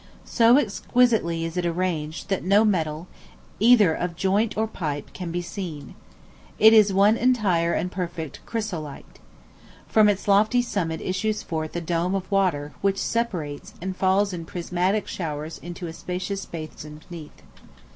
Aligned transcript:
So 0.25 0.57
exquisitely 0.57 1.45
is 1.45 1.57
it 1.57 1.65
arranged 1.67 2.29
that 2.29 2.43
no 2.43 2.65
metal, 2.65 3.07
either 3.59 3.93
of 3.93 4.15
joint 4.15 4.57
or 4.57 4.65
pipe, 4.65 5.13
can 5.13 5.29
be 5.31 5.43
seen. 5.43 5.93
It 6.57 6.73
is 6.73 6.91
"one 6.91 7.15
entire 7.17 7.73
and 7.73 7.91
perfect 7.91 8.39
chrysolite." 8.47 9.19
From 9.87 10.09
its 10.09 10.27
lofty 10.27 10.63
summit 10.63 11.01
issues 11.01 11.43
forth 11.43 11.75
a 11.75 11.81
dome 11.81 12.15
of 12.15 12.31
water, 12.31 12.73
which 12.81 12.97
separates, 12.97 13.75
and 13.79 13.95
falls 13.95 14.33
in 14.33 14.45
prismatic 14.45 15.07
showers 15.07 15.59
into 15.59 15.85
a 15.85 15.93
spacious 15.93 16.47
basin 16.47 17.01
beneath. 17.07 17.43